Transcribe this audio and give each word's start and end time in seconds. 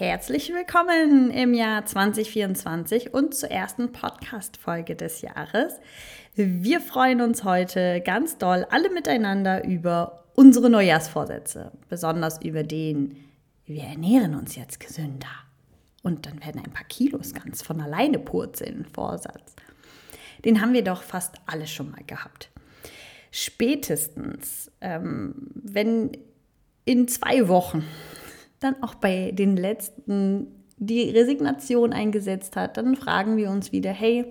Herzlich 0.00 0.50
willkommen 0.54 1.30
im 1.30 1.52
Jahr 1.52 1.84
2024 1.84 3.12
und 3.12 3.34
zur 3.34 3.50
ersten 3.50 3.92
Podcast-Folge 3.92 4.96
des 4.96 5.20
Jahres. 5.20 5.74
Wir 6.34 6.80
freuen 6.80 7.20
uns 7.20 7.44
heute 7.44 8.00
ganz 8.00 8.38
doll 8.38 8.66
alle 8.70 8.88
miteinander 8.88 9.62
über 9.62 10.24
unsere 10.34 10.70
Neujahrsvorsätze, 10.70 11.72
besonders 11.90 12.42
über 12.42 12.62
den, 12.62 13.14
wir 13.66 13.82
ernähren 13.82 14.36
uns 14.36 14.56
jetzt 14.56 14.80
gesünder. 14.80 15.28
Und 16.02 16.24
dann 16.24 16.42
werden 16.42 16.62
ein 16.64 16.72
paar 16.72 16.86
Kilos 16.86 17.34
ganz 17.34 17.60
von 17.60 17.82
alleine 17.82 18.18
purzeln, 18.18 18.86
Vorsatz. 18.94 19.54
Den 20.46 20.62
haben 20.62 20.72
wir 20.72 20.82
doch 20.82 21.02
fast 21.02 21.34
alle 21.44 21.66
schon 21.66 21.90
mal 21.90 22.04
gehabt. 22.06 22.48
Spätestens, 23.30 24.72
ähm, 24.80 25.50
wenn 25.52 26.12
in 26.86 27.06
zwei 27.06 27.48
Wochen 27.48 27.84
dann 28.60 28.82
auch 28.82 28.94
bei 28.94 29.32
den 29.32 29.56
letzten 29.56 30.60
die 30.76 31.10
Resignation 31.10 31.92
eingesetzt 31.92 32.56
hat, 32.56 32.78
dann 32.78 32.96
fragen 32.96 33.36
wir 33.36 33.50
uns 33.50 33.70
wieder, 33.70 33.90
hey, 33.90 34.24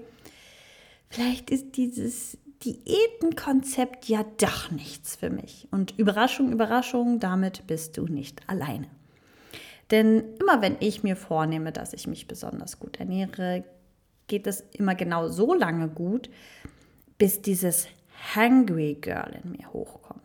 vielleicht 1.10 1.52
ist 1.52 1.78
dieses 1.78 2.40
Diätenkonzept 2.66 4.08
ja 4.10 4.26
doch 4.38 4.72
nichts 4.72 5.16
für 5.16 5.30
mich. 5.30 5.68
Und 5.72 5.98
Überraschung, 5.98 6.52
Überraschung, 6.52 7.20
damit 7.20 7.68
bist 7.68 7.98
du 7.98 8.06
nicht 8.06 8.42
alleine. 8.50 8.88
Denn 9.92 10.24
immer 10.40 10.62
wenn 10.62 10.78
ich 10.80 11.04
mir 11.04 11.16
vornehme, 11.16 11.72
dass 11.72 11.94
ich 11.94 12.08
mich 12.08 12.28
besonders 12.28 12.80
gut 12.80 13.00
ernähre, 13.00 13.64
geht 14.28 14.48
es 14.48 14.62
immer 14.74 14.96
genau 14.96 15.28
so 15.28 15.54
lange 15.54 15.88
gut, 15.88 16.30
bis 17.18 17.42
dieses 17.42 17.88
Hungry 18.36 18.98
Girl 19.00 19.40
in 19.44 19.52
mir 19.52 19.72
hochkommt. 19.72 20.22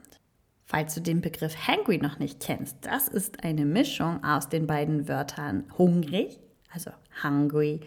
Falls 0.74 0.92
du 0.92 1.01
den 1.01 1.20
Begriff 1.20 1.69
hungry 1.69 1.98
noch 1.98 2.19
nicht 2.19 2.41
kennst, 2.41 2.78
das 2.80 3.06
ist 3.06 3.45
eine 3.45 3.65
Mischung 3.65 4.24
aus 4.24 4.48
den 4.48 4.66
beiden 4.66 5.06
Wörtern 5.06 5.62
hungrig, 5.78 6.41
also 6.69 6.91
hungry, 7.23 7.78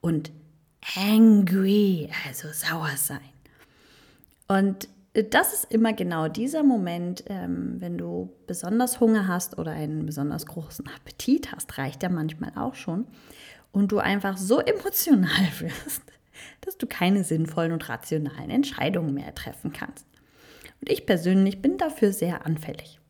und 0.00 0.32
angry, 0.96 2.08
also 2.26 2.48
sauer 2.50 2.96
sein. 2.96 3.18
Und 4.46 4.88
das 5.12 5.52
ist 5.52 5.70
immer 5.70 5.92
genau 5.92 6.28
dieser 6.28 6.62
Moment, 6.62 7.24
ähm, 7.26 7.76
wenn 7.78 7.98
du 7.98 8.32
besonders 8.46 9.00
Hunger 9.00 9.28
hast 9.28 9.58
oder 9.58 9.72
einen 9.72 10.06
besonders 10.06 10.46
großen 10.46 10.86
Appetit 10.88 11.52
hast, 11.52 11.76
reicht 11.76 12.02
ja 12.02 12.08
manchmal 12.08 12.52
auch 12.56 12.74
schon, 12.74 13.06
und 13.70 13.92
du 13.92 13.98
einfach 13.98 14.38
so 14.38 14.60
emotional 14.60 15.28
wirst, 15.58 16.04
dass 16.62 16.78
du 16.78 16.86
keine 16.86 17.22
sinnvollen 17.22 17.72
und 17.72 17.86
rationalen 17.90 18.48
Entscheidungen 18.48 19.12
mehr 19.12 19.34
treffen 19.34 19.74
kannst. 19.74 20.06
Und 20.80 20.90
ich 20.90 21.06
persönlich 21.06 21.60
bin 21.60 21.78
dafür 21.78 22.12
sehr 22.12 22.46
anfällig. 22.46 23.00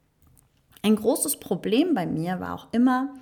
Ein 0.82 0.96
großes 0.96 1.38
Problem 1.38 1.94
bei 1.94 2.06
mir 2.06 2.40
war 2.40 2.54
auch 2.54 2.68
immer, 2.72 3.14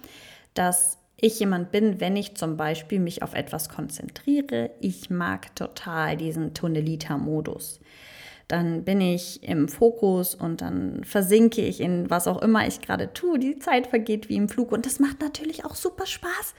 dass 0.54 0.98
ich 1.16 1.40
jemand 1.40 1.70
bin, 1.70 2.00
wenn 2.00 2.16
ich 2.16 2.36
zum 2.36 2.56
Beispiel 2.56 3.00
mich 3.00 3.22
auf 3.22 3.34
etwas 3.34 3.68
konzentriere. 3.68 4.70
Ich 4.80 5.08
mag 5.08 5.54
total 5.56 6.16
diesen 6.16 6.52
Tunnelita-Modus. 6.52 7.80
Dann 8.48 8.84
bin 8.84 9.00
ich 9.00 9.42
im 9.42 9.68
Fokus 9.68 10.34
und 10.34 10.60
dann 10.60 11.02
versinke 11.04 11.62
ich 11.62 11.80
in 11.80 12.08
was 12.10 12.28
auch 12.28 12.42
immer 12.42 12.66
ich 12.66 12.80
gerade 12.80 13.12
tue. 13.12 13.38
Die 13.38 13.58
Zeit 13.58 13.88
vergeht 13.88 14.28
wie 14.28 14.36
im 14.36 14.48
Flug 14.48 14.70
und 14.72 14.86
das 14.86 15.00
macht 15.00 15.20
natürlich 15.20 15.64
auch 15.64 15.74
super 15.74 16.06
Spaß. 16.06 16.54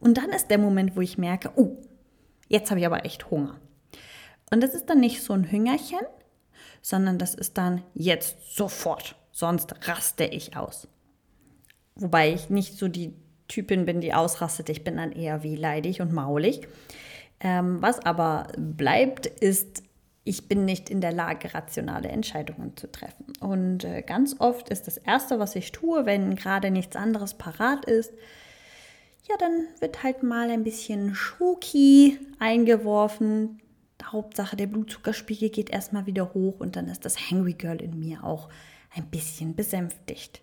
Und 0.00 0.16
dann 0.16 0.30
ist 0.30 0.48
der 0.48 0.58
Moment, 0.58 0.96
wo 0.96 1.00
ich 1.00 1.18
merke, 1.18 1.50
oh, 1.56 1.76
jetzt 2.48 2.70
habe 2.70 2.80
ich 2.80 2.86
aber 2.86 3.04
echt 3.04 3.30
Hunger. 3.30 3.56
Und 4.50 4.62
das 4.62 4.74
ist 4.74 4.86
dann 4.86 5.00
nicht 5.00 5.22
so 5.22 5.34
ein 5.34 5.50
Hüngerchen, 5.50 6.00
sondern 6.82 7.18
das 7.18 7.34
ist 7.34 7.58
dann 7.58 7.82
jetzt 7.94 8.54
sofort, 8.56 9.16
sonst 9.32 9.88
raste 9.88 10.24
ich 10.24 10.56
aus. 10.56 10.88
Wobei 11.94 12.32
ich 12.32 12.48
nicht 12.48 12.78
so 12.78 12.88
die 12.88 13.14
Typin 13.48 13.86
bin, 13.86 14.00
die 14.00 14.14
ausrastet. 14.14 14.68
Ich 14.68 14.84
bin 14.84 14.96
dann 14.98 15.12
eher 15.12 15.42
wie 15.42 15.56
leidig 15.56 16.00
und 16.00 16.12
maulig. 16.12 16.68
Ähm, 17.40 17.80
was 17.80 17.98
aber 18.04 18.48
bleibt, 18.56 19.26
ist, 19.26 19.82
ich 20.24 20.48
bin 20.48 20.64
nicht 20.64 20.90
in 20.90 21.00
der 21.00 21.12
Lage, 21.12 21.54
rationale 21.54 22.08
Entscheidungen 22.08 22.76
zu 22.76 22.90
treffen. 22.90 23.32
Und 23.40 23.84
äh, 23.84 24.02
ganz 24.02 24.36
oft 24.38 24.68
ist 24.68 24.86
das 24.86 24.98
Erste, 24.98 25.38
was 25.38 25.56
ich 25.56 25.72
tue, 25.72 26.04
wenn 26.04 26.36
gerade 26.36 26.70
nichts 26.70 26.94
anderes 26.94 27.34
parat 27.34 27.84
ist, 27.86 28.12
ja, 29.28 29.36
dann 29.38 29.66
wird 29.80 30.02
halt 30.02 30.22
mal 30.22 30.50
ein 30.50 30.64
bisschen 30.64 31.14
Schoki 31.14 32.18
eingeworfen, 32.38 33.60
Hauptsache, 34.04 34.56
der 34.56 34.66
Blutzuckerspiegel 34.66 35.50
geht 35.50 35.70
erstmal 35.70 36.06
wieder 36.06 36.34
hoch 36.34 36.60
und 36.60 36.76
dann 36.76 36.88
ist 36.88 37.04
das 37.04 37.30
Hangry 37.30 37.54
Girl 37.54 37.80
in 37.82 37.98
mir 37.98 38.24
auch 38.24 38.48
ein 38.94 39.06
bisschen 39.06 39.54
besänftigt. 39.54 40.42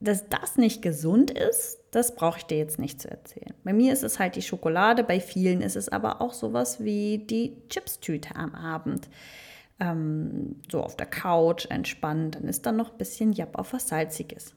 Dass 0.00 0.28
das 0.28 0.56
nicht 0.56 0.80
gesund 0.80 1.30
ist, 1.30 1.78
das 1.90 2.14
brauche 2.14 2.38
ich 2.38 2.44
dir 2.44 2.58
jetzt 2.58 2.78
nicht 2.78 3.00
zu 3.00 3.10
erzählen. 3.10 3.54
Bei 3.64 3.72
mir 3.72 3.92
ist 3.92 4.04
es 4.04 4.18
halt 4.18 4.36
die 4.36 4.42
Schokolade, 4.42 5.02
bei 5.02 5.18
vielen 5.20 5.60
ist 5.60 5.76
es 5.76 5.88
aber 5.88 6.20
auch 6.20 6.32
sowas 6.32 6.82
wie 6.82 7.18
die 7.18 7.56
Chipstüte 7.68 8.36
am 8.36 8.54
Abend. 8.54 9.08
Ähm, 9.80 10.56
so 10.70 10.82
auf 10.82 10.96
der 10.96 11.06
Couch 11.06 11.66
entspannt, 11.70 12.36
dann 12.36 12.44
ist 12.44 12.66
da 12.66 12.72
noch 12.72 12.92
ein 12.92 12.98
bisschen 12.98 13.32
Japp 13.32 13.58
auf 13.58 13.72
was 13.72 13.88
Salziges. 13.88 14.54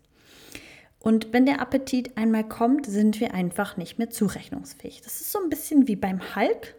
Und 0.99 1.33
wenn 1.33 1.47
der 1.47 1.61
Appetit 1.61 2.15
einmal 2.15 2.47
kommt, 2.47 2.85
sind 2.85 3.19
wir 3.19 3.33
einfach 3.33 3.75
nicht 3.75 3.97
mehr 3.97 4.11
zurechnungsfähig. 4.11 5.01
Das 5.01 5.21
ist 5.21 5.31
so 5.31 5.39
ein 5.39 5.49
bisschen 5.49 5.87
wie 5.87 5.95
beim 5.95 6.35
Hulk, 6.35 6.75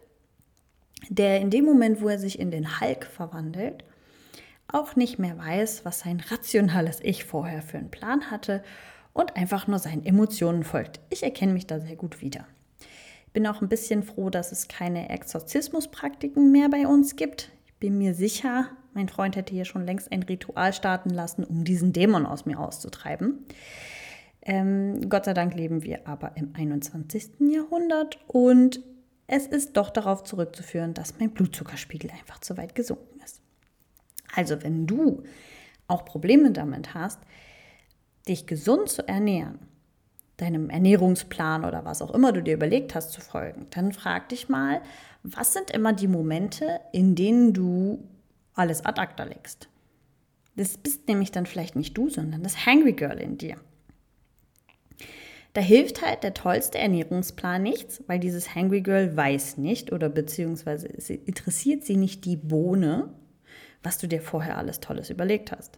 der 1.09 1.41
in 1.41 1.49
dem 1.49 1.65
Moment, 1.65 2.01
wo 2.01 2.09
er 2.09 2.19
sich 2.19 2.39
in 2.39 2.51
den 2.51 2.79
Hulk 2.79 3.05
verwandelt, 3.05 3.83
auch 4.67 4.95
nicht 4.95 5.19
mehr 5.19 5.37
weiß, 5.37 5.85
was 5.85 5.99
sein 5.99 6.19
rationales 6.19 6.99
Ich 7.01 7.25
vorher 7.25 7.61
für 7.61 7.77
einen 7.77 7.91
Plan 7.91 8.31
hatte 8.31 8.63
und 9.13 9.35
einfach 9.35 9.67
nur 9.67 9.79
seinen 9.79 10.05
Emotionen 10.05 10.63
folgt. 10.63 10.99
Ich 11.09 11.23
erkenne 11.23 11.53
mich 11.53 11.67
da 11.67 11.79
sehr 11.79 11.95
gut 11.95 12.21
wieder. 12.21 12.47
Bin 13.33 13.47
auch 13.47 13.61
ein 13.61 13.69
bisschen 13.69 14.03
froh, 14.03 14.29
dass 14.29 14.51
es 14.51 14.67
keine 14.67 15.09
Exorzismuspraktiken 15.09 16.51
mehr 16.51 16.69
bei 16.69 16.87
uns 16.87 17.15
gibt. 17.15 17.51
Ich 17.65 17.73
bin 17.75 17.97
mir 17.97 18.13
sicher, 18.13 18.69
mein 18.93 19.09
Freund 19.09 19.35
hätte 19.35 19.53
hier 19.53 19.65
schon 19.65 19.85
längst 19.85 20.11
ein 20.11 20.23
Ritual 20.23 20.73
starten 20.73 21.09
lassen, 21.09 21.43
um 21.43 21.63
diesen 21.63 21.93
Dämon 21.93 22.25
aus 22.25 22.45
mir 22.45 22.59
auszutreiben. 22.59 23.45
Ähm, 24.41 25.09
Gott 25.09 25.25
sei 25.25 25.33
Dank 25.33 25.55
leben 25.55 25.83
wir 25.83 26.07
aber 26.07 26.35
im 26.35 26.53
21. 26.53 27.39
Jahrhundert 27.39 28.19
und 28.27 28.81
es 29.27 29.47
ist 29.47 29.77
doch 29.77 29.89
darauf 29.89 30.23
zurückzuführen, 30.23 30.93
dass 30.93 31.19
mein 31.19 31.31
Blutzuckerspiegel 31.31 32.11
einfach 32.11 32.39
zu 32.39 32.57
weit 32.57 32.75
gesunken 32.75 33.19
ist. 33.23 33.41
Also 34.35 34.61
wenn 34.63 34.87
du 34.87 35.23
auch 35.87 36.05
Probleme 36.05 36.51
damit 36.51 36.93
hast, 36.93 37.19
dich 38.27 38.47
gesund 38.47 38.89
zu 38.89 39.07
ernähren, 39.07 39.59
deinem 40.37 40.69
Ernährungsplan 40.69 41.63
oder 41.63 41.85
was 41.85 42.01
auch 42.01 42.11
immer 42.11 42.31
du 42.31 42.41
dir 42.41 42.55
überlegt 42.55 42.95
hast 42.95 43.11
zu 43.11 43.21
folgen, 43.21 43.67
dann 43.69 43.91
frag 43.91 44.29
dich 44.29 44.49
mal, 44.49 44.81
was 45.23 45.53
sind 45.53 45.71
immer 45.71 45.93
die 45.93 46.07
Momente, 46.07 46.79
in 46.91 47.15
denen 47.15 47.53
du 47.53 48.03
alles 48.55 48.85
ad 48.85 48.99
acta 48.99 49.23
legst? 49.23 49.69
Das 50.55 50.77
bist 50.77 51.07
nämlich 51.07 51.31
dann 51.31 51.45
vielleicht 51.45 51.75
nicht 51.75 51.97
du, 51.97 52.09
sondern 52.09 52.43
das 52.43 52.65
Hangry 52.65 52.93
Girl 52.93 53.19
in 53.19 53.37
dir. 53.37 53.57
Da 55.53 55.61
hilft 55.61 56.01
halt 56.01 56.23
der 56.23 56.33
tollste 56.33 56.79
Ernährungsplan 56.79 57.61
nichts, 57.61 58.03
weil 58.07 58.19
dieses 58.19 58.55
Hangry 58.55 58.81
Girl 58.81 59.15
weiß 59.15 59.57
nicht 59.57 59.91
oder 59.91 60.09
beziehungsweise 60.09 60.87
interessiert 60.87 61.85
sie 61.85 61.95
nicht 61.95 62.25
die 62.25 62.37
Bohne, 62.37 63.13
was 63.83 63.99
du 63.99 64.07
dir 64.07 64.21
vorher 64.21 64.57
alles 64.57 64.79
Tolles 64.79 65.11
überlegt 65.11 65.51
hast. 65.51 65.77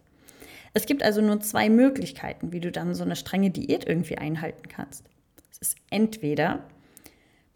Es 0.72 0.86
gibt 0.86 1.02
also 1.02 1.20
nur 1.20 1.40
zwei 1.40 1.68
Möglichkeiten, 1.68 2.52
wie 2.52 2.60
du 2.60 2.72
dann 2.72 2.94
so 2.94 3.04
eine 3.04 3.16
strenge 3.16 3.50
Diät 3.50 3.86
irgendwie 3.86 4.18
einhalten 4.18 4.68
kannst. 4.68 5.04
Es 5.50 5.58
ist 5.68 5.78
entweder 5.90 6.64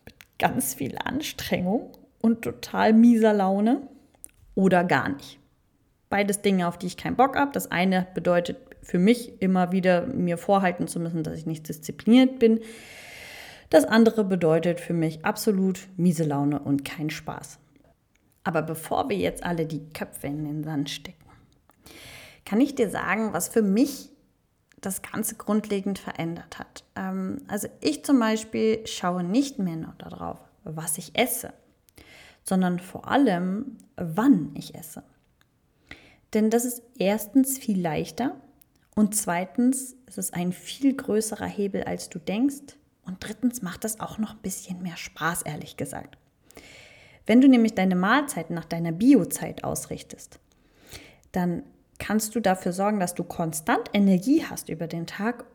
mit 0.05 0.15
ganz 0.39 0.75
viel 0.75 0.97
Anstrengung 0.99 1.93
und 2.21 2.43
total 2.43 2.93
mieser 2.93 3.33
Laune 3.33 3.83
oder 4.55 4.85
gar 4.85 5.11
nicht. 5.11 5.39
Beides 6.09 6.43
Dinge, 6.43 6.67
auf 6.67 6.79
die 6.79 6.87
ich 6.87 6.97
keinen 6.97 7.17
Bock 7.17 7.37
habe. 7.37 7.53
Das 7.53 7.71
eine 7.71 8.07
bedeutet 8.15 8.57
für 8.83 8.99
mich 8.99 9.41
immer 9.41 9.73
wieder 9.73 10.07
mir 10.07 10.39
vorhalten 10.39 10.89
zu 10.89 11.01
müssen, 11.01 11.23
dass 11.23 11.37
ich 11.37 11.47
nicht 11.47 11.69
diszipliniert 11.69 12.39
bin. 12.39 12.61
Das 13.69 13.85
andere 13.85 14.25
bedeutet 14.25 14.81
für 14.81 14.95
mich 14.95 15.25
absolut 15.25 15.89
miese 15.97 16.25
Laune 16.25 16.59
und 16.59 16.85
kein 16.85 17.11
Spaß. 17.11 17.59
Aber 18.43 18.63
bevor 18.63 19.09
wir 19.09 19.17
jetzt 19.17 19.45
alle 19.45 19.67
die 19.67 19.89
Köpfe 19.93 20.27
in 20.27 20.45
den 20.45 20.65
Sand 20.65 20.91
stecken, 20.91 21.17
kann 22.45 22.61
ich 22.61 22.75
dir 22.75 22.91
sagen, 22.91 23.33
was 23.33 23.49
für 23.49 23.63
mich 23.63 24.11
das 24.81 25.03
Ganze 25.03 25.37
grundlegend 25.37 25.99
verändert 25.99 26.59
hat. 26.59 26.85
Ähm, 26.97 27.43
also 27.49 27.69
ich 27.81 28.05
zum 28.05 28.19
Beispiel 28.19 28.87
schaue 28.87 29.23
nicht 29.23 29.59
mehr 29.59 29.77
nur 29.77 29.95
darauf, 29.99 30.39
was 30.65 30.99
ich 30.99 31.17
esse, 31.19 31.53
sondern 32.43 32.79
vor 32.79 33.09
allem, 33.09 33.77
wann 33.97 34.51
ich 34.55 34.75
esse. 34.75 35.03
Denn 36.33 36.51
das 36.51 36.65
ist 36.65 36.83
erstens 36.99 37.59
viel 37.59 37.81
leichter 37.81 38.37
und 39.01 39.15
zweitens 39.15 39.97
ist 40.05 40.19
es 40.19 40.35
ein 40.35 40.53
viel 40.53 40.95
größerer 40.95 41.47
Hebel, 41.47 41.85
als 41.85 42.11
du 42.11 42.19
denkst. 42.19 42.77
Und 43.07 43.17
drittens 43.21 43.63
macht 43.63 43.85
das 43.85 43.99
auch 43.99 44.19
noch 44.19 44.33
ein 44.33 44.43
bisschen 44.43 44.83
mehr 44.83 44.99
Spaß, 44.99 45.41
ehrlich 45.41 45.79
gesagt. 45.79 46.19
Wenn 47.25 47.41
du 47.41 47.49
nämlich 47.49 47.75
deine 47.75 47.97
Mahlzeiten 47.97 48.55
nach 48.55 48.67
deiner 48.67 48.93
Biozeit 48.93 49.65
ausrichtest, 49.65 50.39
dann 51.33 51.63
kannst 51.99 52.35
du 52.35 52.41
dafür 52.41 52.75
sorgen, 52.75 53.01
dass 53.01 53.15
du 53.15 53.25
konstant 53.25 53.89
Energie 53.95 54.45
hast 54.45 54.69
über 54.69 54.87
den 54.87 55.07
Tag 55.07 55.47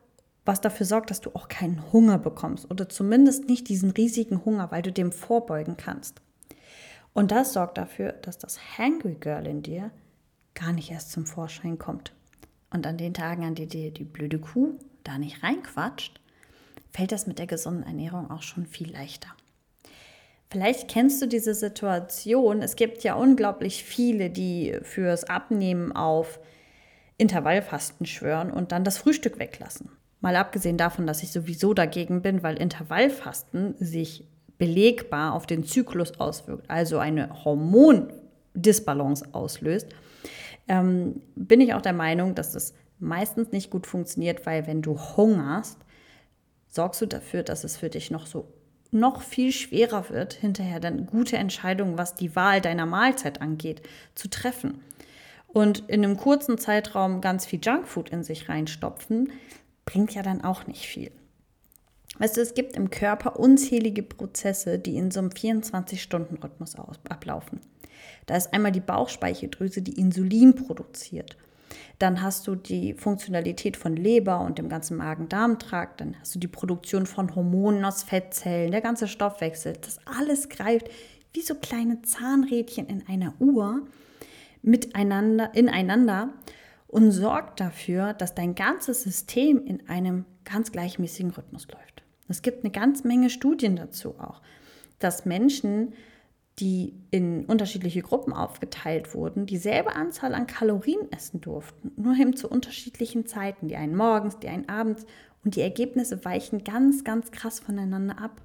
was 0.44 0.59
dafür 0.59 0.88
sorgt, 0.88 1.12
dass 1.12 1.21
du 1.21 1.30
auch 1.36 1.48
keinen 1.48 1.91
Hunger 1.94 2.18
bekommst 2.18 2.71
oder 2.71 2.89
zumindest 2.89 3.48
nicht 3.48 3.69
diesen 3.69 3.91
riesigen 3.91 4.44
Hunger, 4.44 4.71
weil 4.71 4.81
du 4.81 4.91
dem 4.91 5.12
vorbeugen 5.12 5.77
kannst. 5.77 6.19
Und 7.13 7.31
das 7.31 7.53
sorgt 7.53 7.77
dafür, 7.77 8.13
dass 8.13 8.39
das 8.39 8.57
Hangry 8.80 9.15
Girl 9.19 9.45
in 9.45 9.62
dir 9.62 9.91
gar 10.56 10.74
nicht 10.74 10.89
erst 10.89 11.12
zum 11.12 11.27
Vorschein 11.27 11.77
kommt. 11.77 12.12
Und 12.75 12.86
an 12.86 12.98
den 12.98 13.13
Tagen, 13.13 13.45
an 13.45 13.56
denen 13.56 13.69
dir 13.69 13.92
die 13.92 14.04
blöde 14.04 14.38
Kuh 14.38 14.77
da 15.06 15.18
nicht 15.18 15.42
reinquatscht, 15.44 16.19
fällt 16.92 17.13
das 17.13 17.25
mit 17.25 17.39
der 17.39 17.48
gesunden 17.48 17.83
Ernährung 17.83 18.30
auch 18.30 18.42
schon 18.42 18.66
viel 18.66 18.92
leichter. 18.92 19.30
Vielleicht 20.50 20.89
kennst 20.89 21.22
du 21.22 21.27
diese 21.27 21.54
Situation. 21.54 22.62
Es 22.62 22.75
gibt 22.75 23.04
ja 23.04 23.16
unglaublich 23.16 23.86
viele, 23.86 24.30
die 24.30 24.77
fürs 24.83 25.24
Abnehmen 25.24 25.94
auf 25.94 26.39
Intervallfasten 27.18 28.06
schwören 28.06 28.51
und 28.51 28.74
dann 28.74 28.83
das 28.83 28.98
Frühstück 28.98 29.39
weglassen. 29.39 29.89
Mal 30.19 30.36
abgesehen 30.36 30.77
davon, 30.77 31.07
dass 31.07 31.24
ich 31.24 31.31
sowieso 31.31 31.74
dagegen 31.74 32.22
bin, 32.22 32.44
weil 32.44 32.57
Intervallfasten 32.57 33.75
sich 33.80 34.27
belegbar 34.57 35.33
auf 35.33 35.48
den 35.48 35.63
Zyklus 35.63 36.19
auswirkt, 36.19 36.69
also 36.69 36.98
eine 36.98 37.45
Hormondisbalance 37.45 39.27
auslöst, 39.31 39.88
ähm, 40.67 41.21
bin 41.35 41.62
ich 41.62 41.73
auch 41.73 41.81
der 41.81 41.94
Meinung, 41.94 42.35
dass 42.35 42.56
es 42.56 42.73
meistens 43.00 43.51
nicht 43.51 43.69
gut 43.69 43.88
funktioniert, 43.88 44.45
weil 44.45 44.67
wenn 44.67 44.81
du 44.81 45.00
hungerst, 45.00 45.77
sorgst 46.67 47.01
du 47.01 47.06
dafür, 47.06 47.44
dass 47.44 47.63
es 47.63 47.77
für 47.77 47.89
dich 47.89 48.12
noch 48.12 48.25
so 48.25 48.47
noch 48.91 49.21
viel 49.21 49.51
schwerer 49.51 50.09
wird, 50.09 50.33
hinterher 50.33 50.79
dann 50.79 51.06
gute 51.06 51.38
Entscheidungen, 51.38 51.97
was 51.97 52.15
die 52.15 52.35
Wahl 52.35 52.62
deiner 52.62 52.85
Mahlzeit 52.85 53.41
angeht, 53.41 53.81
zu 54.13 54.29
treffen. 54.29 54.81
Und 55.47 55.89
in 55.89 56.03
einem 56.03 56.17
kurzen 56.17 56.57
Zeitraum 56.57 57.21
ganz 57.21 57.45
viel 57.45 57.59
Junkfood 57.62 58.09
in 58.09 58.23
sich 58.23 58.47
reinstopfen, 58.47 59.31
bringt 59.85 60.13
ja 60.13 60.21
dann 60.21 60.44
auch 60.44 60.67
nicht 60.67 60.85
viel. 60.85 61.12
Weißt 62.17 62.38
du, 62.38 62.41
es 62.41 62.53
gibt 62.53 62.77
im 62.77 62.89
Körper 62.89 63.39
unzählige 63.39 64.03
Prozesse, 64.03 64.79
die 64.79 64.95
in 64.95 65.12
so 65.12 65.19
einem 65.19 65.29
24-Stunden-Rhythmus 65.29 66.75
ablaufen. 67.09 67.59
Da 68.25 68.35
ist 68.35 68.53
einmal 68.53 68.71
die 68.71 68.79
Bauchspeicheldrüse, 68.79 69.81
die 69.81 69.99
Insulin 69.99 70.55
produziert. 70.55 71.37
Dann 71.99 72.21
hast 72.21 72.47
du 72.47 72.55
die 72.55 72.93
Funktionalität 72.93 73.77
von 73.77 73.95
Leber 73.95 74.41
und 74.41 74.57
dem 74.57 74.69
ganzen 74.69 74.97
Magen-Darm-Trakt. 74.97 76.01
Dann 76.01 76.15
hast 76.19 76.35
du 76.35 76.39
die 76.39 76.47
Produktion 76.47 77.05
von 77.05 77.35
Hormonen 77.35 77.85
aus 77.85 78.03
Fettzellen, 78.03 78.71
der 78.71 78.81
ganze 78.81 79.07
Stoffwechsel. 79.07 79.73
Das 79.81 79.99
alles 80.05 80.49
greift 80.49 80.89
wie 81.33 81.41
so 81.41 81.55
kleine 81.55 82.01
Zahnrädchen 82.01 82.87
in 82.87 83.07
einer 83.07 83.33
Uhr 83.39 83.87
miteinander, 84.61 85.53
ineinander 85.53 86.33
und 86.87 87.11
sorgt 87.11 87.59
dafür, 87.59 88.13
dass 88.13 88.35
dein 88.35 88.55
ganzes 88.55 89.03
System 89.03 89.65
in 89.65 89.87
einem 89.89 90.25
ganz 90.43 90.71
gleichmäßigen 90.71 91.31
Rhythmus 91.31 91.67
läuft. 91.67 92.03
Es 92.27 92.41
gibt 92.41 92.63
eine 92.63 92.71
ganz 92.71 93.03
Menge 93.03 93.29
Studien 93.29 93.75
dazu 93.75 94.15
auch, 94.19 94.41
dass 94.99 95.25
Menschen 95.25 95.93
die 96.59 96.93
in 97.11 97.45
unterschiedliche 97.45 98.01
Gruppen 98.01 98.31
aufgeteilt 98.31 99.13
wurden, 99.13 99.45
dieselbe 99.45 99.95
Anzahl 99.95 100.33
an 100.33 100.47
Kalorien 100.47 101.11
essen 101.11 101.41
durften, 101.41 101.91
nur 101.97 102.15
eben 102.15 102.35
zu 102.35 102.49
unterschiedlichen 102.49 103.25
Zeiten, 103.25 103.67
die 103.67 103.75
einen 103.75 103.95
morgens, 103.95 104.39
die 104.39 104.47
einen 104.47 104.69
abends 104.69 105.05
und 105.43 105.55
die 105.55 105.61
Ergebnisse 105.61 106.23
weichen 106.23 106.63
ganz, 106.63 107.03
ganz 107.03 107.31
krass 107.31 107.59
voneinander 107.59 108.19
ab. 108.19 108.41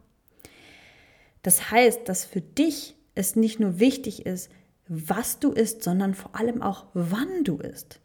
Das 1.42 1.70
heißt, 1.70 2.08
dass 2.08 2.24
für 2.24 2.40
dich 2.40 2.96
es 3.14 3.36
nicht 3.36 3.60
nur 3.60 3.78
wichtig 3.78 4.26
ist, 4.26 4.50
was 4.88 5.38
du 5.38 5.52
isst, 5.52 5.84
sondern 5.84 6.14
vor 6.14 6.34
allem 6.34 6.62
auch, 6.62 6.86
wann 6.94 7.44
du 7.44 7.58
isst. 7.58 8.00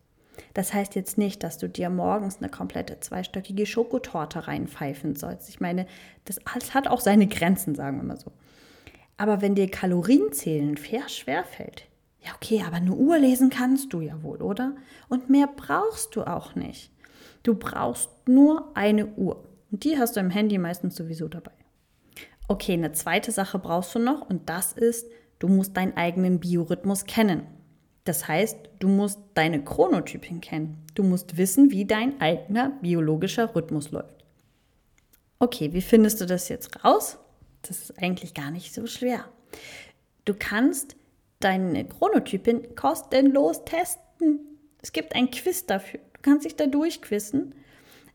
Das 0.53 0.73
heißt 0.73 0.95
jetzt 0.95 1.17
nicht, 1.17 1.43
dass 1.43 1.57
du 1.57 1.67
dir 1.67 1.89
morgens 1.89 2.37
eine 2.37 2.49
komplette 2.49 2.99
zweistöckige 2.99 3.65
Schokotorte 3.65 4.47
reinpfeifen 4.47 5.15
sollst. 5.15 5.49
Ich 5.49 5.59
meine, 5.59 5.87
das 6.25 6.39
hat 6.73 6.87
auch 6.87 7.01
seine 7.01 7.27
Grenzen, 7.27 7.73
sagen 7.75 7.97
wir 7.97 8.03
mal 8.03 8.17
so. 8.17 8.31
Aber 9.17 9.41
wenn 9.41 9.55
dir 9.55 9.69
Kalorienzählen 9.69 10.77
fair 10.77 11.07
schwerfällt, 11.07 11.85
ja 12.21 12.31
okay, 12.35 12.63
aber 12.65 12.77
eine 12.77 12.93
Uhr 12.93 13.17
lesen 13.17 13.49
kannst 13.49 13.93
du 13.93 14.01
ja 14.01 14.21
wohl, 14.23 14.41
oder? 14.41 14.75
Und 15.09 15.29
mehr 15.29 15.47
brauchst 15.47 16.15
du 16.15 16.23
auch 16.23 16.55
nicht. 16.55 16.91
Du 17.43 17.55
brauchst 17.55 18.09
nur 18.27 18.71
eine 18.75 19.05
Uhr. 19.05 19.43
Und 19.71 19.83
die 19.83 19.97
hast 19.97 20.15
du 20.15 20.19
im 20.19 20.31
Handy 20.31 20.57
meistens 20.57 20.95
sowieso 20.95 21.27
dabei. 21.27 21.51
Okay, 22.47 22.73
eine 22.73 22.91
zweite 22.91 23.31
Sache 23.31 23.59
brauchst 23.59 23.95
du 23.95 23.99
noch 23.99 24.29
und 24.29 24.49
das 24.49 24.73
ist, 24.73 25.07
du 25.39 25.47
musst 25.47 25.77
deinen 25.77 25.97
eigenen 25.97 26.39
Biorhythmus 26.39 27.05
kennen. 27.05 27.43
Das 28.03 28.27
heißt, 28.27 28.57
du 28.79 28.87
musst 28.87 29.19
deine 29.33 29.63
Chronotypin 29.63 30.39
kennen. 30.41 30.83
Du 30.93 31.03
musst 31.03 31.37
wissen, 31.37 31.71
wie 31.71 31.85
dein 31.85 32.21
eigener 32.21 32.69
biologischer 32.81 33.55
Rhythmus 33.55 33.91
läuft. 33.91 34.23
Okay, 35.39 35.73
wie 35.73 35.81
findest 35.81 36.21
du 36.21 36.25
das 36.25 36.49
jetzt 36.49 36.83
raus? 36.83 37.17
Das 37.67 37.81
ist 37.81 38.01
eigentlich 38.01 38.33
gar 38.33 38.51
nicht 38.51 38.73
so 38.73 38.85
schwer. 38.87 39.25
Du 40.25 40.33
kannst 40.37 40.95
deine 41.39 41.85
Chronotypin 41.85 42.75
kostenlos 42.75 43.65
testen. 43.65 44.39
Es 44.81 44.91
gibt 44.91 45.15
ein 45.15 45.31
Quiz 45.31 45.65
dafür. 45.65 45.99
Du 46.13 46.21
kannst 46.21 46.45
dich 46.45 46.55
da 46.55 46.67
durchquissen. 46.67 47.55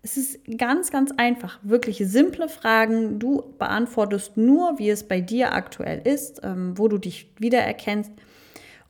Es 0.02 0.17
ist 0.17 0.41
ganz, 0.56 0.91
ganz 0.91 1.12
einfach. 1.17 1.58
Wirklich 1.62 1.99
simple 1.99 2.49
Fragen. 2.49 3.19
Du 3.19 3.55
beantwortest 3.58 4.37
nur, 4.37 4.79
wie 4.79 4.91
es 4.91 5.06
bei 5.06 5.20
dir 5.20 5.52
aktuell 5.52 6.00
ist, 6.06 6.41
ähm, 6.43 6.79
wo 6.79 6.88
du 6.88 6.99
dich 6.99 7.32
wiedererkennst. 7.38 8.12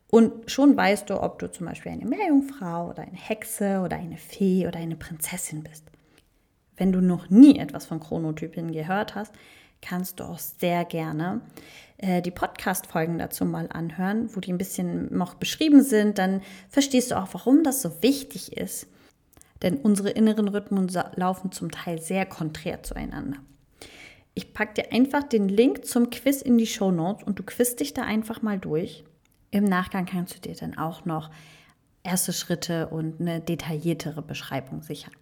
Und 0.09 0.51
schon 0.51 0.77
weißt 0.77 1.11
du, 1.11 1.23
ob 1.23 1.39
du 1.39 1.51
zum 1.51 1.67
Beispiel 1.67 1.93
eine 1.93 2.05
Meerjungfrau 2.05 2.91
oder 2.91 3.03
eine 3.03 3.17
Hexe 3.17 3.81
oder 3.85 3.97
eine 3.97 4.17
Fee 4.17 4.67
oder 4.67 4.79
eine 4.79 4.97
Prinzessin 4.97 5.63
bist. 5.63 5.85
Wenn 6.77 6.93
du 6.93 7.01
noch 7.01 7.29
nie 7.29 7.59
etwas 7.59 7.87
von 7.87 8.01
Chronotypen 8.01 8.73
gehört 8.73 9.15
hast, 9.15 9.33
kannst 9.83 10.21
du 10.21 10.25
auch 10.25 10.39
sehr 10.39 10.85
gerne 10.85 11.41
äh, 11.99 12.23
die 12.23 12.31
Podcast-Folgen 12.31 13.19
dazu 13.19 13.45
mal 13.45 13.69
anhören, 13.71 14.35
wo 14.35 14.41
die 14.41 14.53
ein 14.53 14.59
bisschen 14.59 15.17
noch 15.17 15.35
beschrieben 15.35 15.83
sind. 15.83 16.19
Dann 16.19 16.43
verstehst 16.69 17.11
du 17.11 17.19
auch, 17.19 17.29
warum 17.33 17.63
das 17.63 17.83
so 17.83 18.03
wichtig 18.03 18.57
ist. 18.57 18.87
Denn 19.63 19.77
unsere 19.77 20.11
inneren 20.11 20.49
Rhythmen 20.49 20.91
laufen 21.17 21.53
zum 21.53 21.71
Teil 21.71 22.01
sehr 22.01 22.25
konträr 22.25 22.83
zueinander. 22.83 23.39
Ich 24.33 24.55
packe 24.55 24.75
dir 24.75 24.93
einfach 24.93 25.25
den 25.25 25.49
Link 25.49 25.85
zum 25.85 26.09
Quiz 26.09 26.41
in 26.41 26.57
die 26.57 26.67
Show 26.67 26.91
Notes 26.91 27.27
und 27.27 27.39
du 27.39 27.43
quizst 27.43 27.81
dich 27.81 27.93
da 27.93 28.03
einfach 28.03 28.41
mal 28.41 28.59
durch. 28.59 29.05
Im 29.51 29.65
Nachgang 29.65 30.07
kannst 30.07 30.37
du 30.37 30.41
dir 30.41 30.55
dann 30.55 30.79
auch 30.79 31.05
noch 31.05 31.31
erste 32.03 32.33
Schritte 32.33 32.89
und 32.89 33.21
eine 33.21 33.41
detailliertere 33.41 34.23
Beschreibung 34.23 34.83
sichern. 34.83 35.13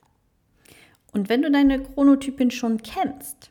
Und 1.12 1.28
wenn 1.28 1.42
du 1.42 1.50
deine 1.50 1.82
Chronotypin 1.82 2.50
schon 2.50 2.82
kennst, 2.82 3.50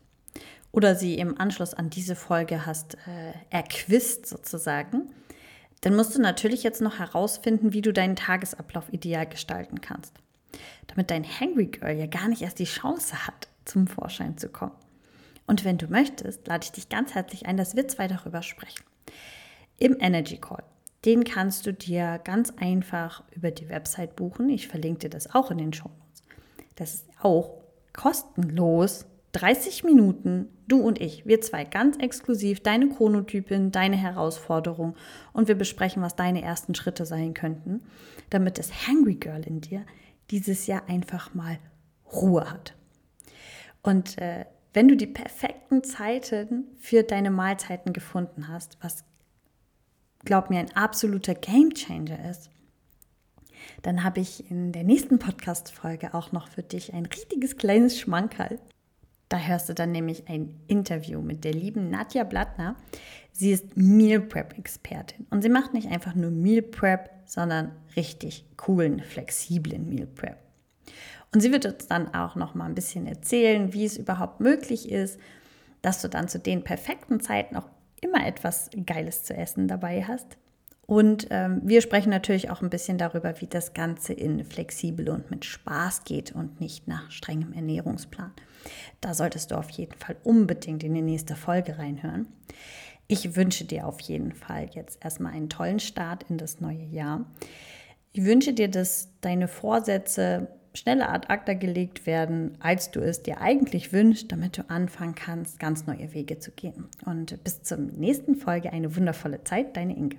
oder 0.77 0.93
sie 0.93 1.15
im 1.15 1.41
Anschluss 1.41 1.74
an 1.74 1.89
diese 1.89 2.15
Folge 2.15 2.67
hast 2.67 3.00
äh, 3.07 3.34
erquist 3.50 4.27
sozusagen, 4.27 5.10
dann 5.81 5.96
musst 5.96 6.15
du 6.15 6.22
natürlich 6.22 6.62
jetzt 6.62 6.81
noch 6.81 7.00
herausfinden, 7.00 7.74
wie 7.74 7.81
du 7.81 7.91
deinen 7.91 8.15
Tagesablauf 8.15 8.93
ideal 8.93 9.25
gestalten 9.25 9.81
kannst. 9.81 10.13
Damit 10.86 11.10
dein 11.10 11.25
Hangry 11.25 11.65
Girl 11.65 11.98
ja 11.98 12.05
gar 12.05 12.27
nicht 12.27 12.43
erst 12.43 12.60
die 12.60 12.65
Chance 12.65 13.25
hat, 13.25 13.48
zum 13.65 13.88
Vorschein 13.88 14.38
zu 14.38 14.50
kommen. 14.50 14.75
Und 15.48 15.65
wenn 15.65 15.79
du 15.79 15.88
möchtest, 15.88 16.46
lade 16.46 16.65
ich 16.65 16.72
dich 16.74 16.89
ganz 16.89 17.15
herzlich 17.15 17.48
ein, 17.48 17.57
dass 17.57 17.75
wir 17.75 17.88
zwei 17.88 18.07
darüber 18.07 18.43
sprechen. 18.43 18.84
Im 19.79 19.98
Energy 20.00 20.38
Call. 20.38 20.63
Den 21.05 21.24
kannst 21.24 21.65
du 21.65 21.74
dir 21.74 22.22
ganz 22.24 22.53
einfach 22.55 23.24
über 23.31 23.50
die 23.50 23.69
Website 23.69 24.15
buchen. 24.15 24.48
Ich 24.50 24.67
verlinke 24.67 25.00
dir 25.00 25.10
das 25.10 25.34
auch 25.34 25.50
in 25.50 25.57
den 25.57 25.74
Show 25.74 25.89
Notes. 25.89 26.24
Das 26.75 26.93
ist 26.93 27.05
auch 27.19 27.63
kostenlos 27.93 29.07
30 29.38 29.84
Minuten, 29.84 30.48
du 30.67 30.79
und 30.79 31.00
ich, 31.00 31.27
wir 31.27 31.41
zwei 31.41 31.63
ganz 31.63 31.98
exklusiv, 31.98 32.62
deine 32.62 32.89
Chronotypin, 32.89 33.72
deine 33.72 33.96
Herausforderung 33.96 34.96
und 35.32 35.48
wir 35.48 35.53
besprechen, 35.53 36.01
was 36.01 36.15
deine 36.15 36.41
ersten 36.41 36.74
Schritte 36.74 37.06
sein 37.06 37.36
könnten, 37.36 37.82
damit 38.32 38.58
das 38.58 38.88
Hungry 38.88 39.13
Girl 39.13 39.44
in 39.46 39.62
dir 39.62 39.86
dieses 40.32 40.65
Jahr 40.65 40.89
einfach 40.89 41.36
mal 41.36 41.60
Ruhe 42.12 42.50
hat. 42.50 42.74
Und 43.84 44.17
äh, 44.17 44.46
wenn 44.74 44.88
du 44.88 44.98
die 44.98 45.08
perfekten 45.08 45.84
Zeiten 45.84 46.65
für 46.79 47.03
deine 47.03 47.29
Mahlzeiten 47.29 47.94
gefunden 47.94 48.48
hast, 48.48 48.77
was 48.82 49.03
glaub 50.25 50.50
mir 50.50 50.60
ein 50.60 50.75
absoluter 50.75 51.36
Game 51.36 51.75
Changer 51.75 52.27
ist, 52.29 52.50
dann 53.84 54.03
habe 54.03 54.20
ich 54.20 54.50
in 54.50 54.72
der 54.72 54.84
nächsten 54.84 55.20
Podcast-Folge 55.20 56.15
auch 56.15 56.32
noch 56.32 56.48
für 56.48 56.63
dich 56.63 56.94
ein 56.94 57.06
richtiges 57.06 57.56
kleines 57.56 58.00
Schmankerl. 58.00 58.60
Da 59.29 59.39
hörst 59.39 59.67
du 59.67 59.74
dann 59.74 59.91
nämlich 59.91 60.29
ein 60.29 60.60
Interview 60.67 61.22
mit 61.22 61.43
der 61.43 61.53
lieben 61.53 61.89
Nadja 61.89 62.24
Blattner. 62.24 62.75
Sie 63.31 63.51
ist 63.51 63.75
Meal 63.75 64.22
Prep 64.22 64.57
Expertin 64.57 65.27
und 65.29 65.41
sie 65.41 65.50
macht 65.50 65.74
nicht 65.74 65.89
einfach 65.89 66.15
nur 66.15 66.31
Meal 66.31 66.62
Prep, 66.62 67.10
sondern 67.25 67.72
richtig 67.96 68.46
coolen, 68.55 69.01
flexiblen 69.01 69.89
Meal 69.89 70.07
Prep. 70.07 70.38
Und 71.34 71.41
sie 71.41 71.51
wird 71.51 71.65
uns 71.65 71.88
dann 71.88 72.13
auch 72.13 72.36
noch 72.36 72.55
mal 72.55 72.65
ein 72.65 72.75
bisschen 72.75 73.05
erzählen, 73.05 73.74
wie 73.74 73.86
es 73.86 73.98
überhaupt 73.98 74.39
möglich 74.39 74.89
ist, 74.91 75.19
dass 75.81 76.01
du 76.01 76.07
dann 76.07 76.29
zu 76.29 76.39
den 76.39 76.63
perfekten 76.63 77.19
Zeiten 77.19 77.57
auch 77.57 77.69
immer 78.01 78.25
etwas 78.25 78.69
Geiles 78.86 79.24
zu 79.24 79.36
essen 79.36 79.67
dabei 79.67 80.03
hast 80.03 80.38
Und 80.88 81.27
ähm, 81.32 81.62
wir 81.65 81.82
sprechen 81.82 82.10
natürlich 82.10 82.50
auch 82.50 82.62
ein 82.62 82.70
bisschen 82.70 82.98
darüber, 82.98 83.39
wie 83.41 83.48
das 83.48 83.74
Ganze 83.74 84.13
in 84.13 84.46
flexibel 84.46 85.10
und 85.10 85.29
mit 85.29 85.44
Spaß 85.44 86.06
geht 86.06 86.32
und 86.32 86.62
nicht 86.62 86.88
nach 86.88 87.12
strengem 87.12 87.51
Ernährungsplan. 87.51 88.32
Da 89.01 89.13
solltest 89.13 89.51
du 89.51 89.56
auf 89.56 89.70
jeden 89.70 89.98
Fall 90.00 90.15
unbedingt 90.24 90.84
in 90.84 90.94
die 90.94 91.01
nächste 91.01 91.36
Folge 91.36 91.77
reinhören. 91.77 92.27
Ich 93.10 93.36
wünsche 93.36 93.65
dir 93.65 93.86
auf 93.86 94.00
jeden 94.00 94.32
Fall 94.32 94.70
jetzt 94.74 95.03
erstmal 95.03 95.34
einen 95.34 95.50
tollen 95.50 95.79
Start 95.79 96.25
in 96.29 96.38
das 96.38 96.62
neue 96.62 96.86
Jahr. 96.86 97.25
Ich 98.13 98.24
wünsche 98.24 98.53
dir, 98.53 98.70
dass 98.70 99.10
deine 99.20 99.50
Vorsätze 99.50 100.48
schneller 100.74 101.12
ad 101.12 101.27
acta 101.27 101.53
gelegt 101.53 102.06
werden, 102.06 102.56
als 102.60 102.91
du 102.91 103.01
es 103.01 103.24
dir 103.24 103.41
eigentlich 103.41 103.91
wünschst, 103.91 104.32
damit 104.32 104.58
du 104.58 104.70
anfangen 104.70 105.15
kannst, 105.15 105.60
ganz 105.60 105.86
neue 105.86 106.13
Wege 106.13 106.39
zu 106.39 106.51
gehen. 106.51 106.88
Und 107.06 107.44
bis 107.44 107.63
zur 107.63 107.77
nächsten 107.77 108.36
Folge 108.36 108.72
eine 108.72 108.96
wundervolle 108.96 109.44
Zeit, 109.44 109.75
deine 109.75 109.98
Inge. 109.98 110.15